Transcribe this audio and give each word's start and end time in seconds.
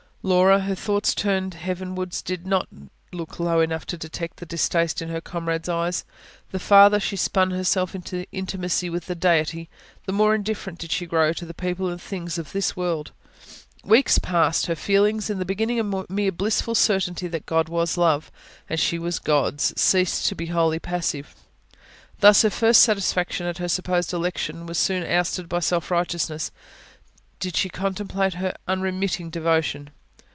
Laura, 0.23 0.59
her 0.59 0.75
thoughts 0.75 1.15
turned 1.15 1.55
heavenwards, 1.55 2.21
did 2.21 2.45
not 2.45 2.67
look 3.11 3.39
low 3.39 3.59
enough 3.59 3.87
to 3.87 3.97
detect 3.97 4.37
the 4.37 4.45
distaste 4.45 5.01
in 5.01 5.09
her 5.09 5.19
comrades' 5.19 5.67
eyes. 5.67 6.05
The 6.51 6.59
farther 6.59 6.99
she 6.99 7.15
spun 7.15 7.49
herself 7.49 7.95
into 7.95 8.19
her 8.19 8.25
intimacy 8.31 8.87
with 8.87 9.07
the 9.07 9.15
Deity, 9.15 9.67
the 10.05 10.11
more 10.13 10.35
indifferent 10.35 10.77
did 10.77 10.91
she 10.91 11.07
grow 11.07 11.33
to 11.33 11.43
the 11.43 11.55
people 11.55 11.89
and 11.89 11.99
things 11.99 12.37
of 12.37 12.51
this 12.51 12.75
world. 12.75 13.11
Weeks 13.83 14.19
passed. 14.19 14.67
Her 14.67 14.75
feelings, 14.75 15.31
in 15.31 15.39
the 15.39 15.43
beginning 15.43 15.79
a 15.79 16.05
mere 16.07 16.31
blissful 16.31 16.75
certainty 16.75 17.27
that 17.27 17.47
God 17.47 17.67
was 17.67 17.97
Love 17.97 18.29
and 18.69 18.79
she 18.79 18.99
was 18.99 19.17
God's, 19.17 19.73
ceased 19.75 20.27
to 20.27 20.35
be 20.35 20.45
wholly 20.53 20.77
passive. 20.77 21.33
Thus, 22.19 22.43
her 22.43 22.51
first 22.51 22.81
satisfaction 22.83 23.47
at 23.47 23.57
her 23.57 23.67
supposed 23.67 24.13
election 24.13 24.67
was 24.67 24.77
soon 24.77 25.03
ousted 25.03 25.49
by 25.49 25.61
self 25.61 25.89
righteousness, 25.89 26.51
did 27.39 27.55
she 27.57 27.69
contemplate 27.69 28.35
her 28.35 28.53
unremitting 28.67 29.31
devotion. 29.31 29.89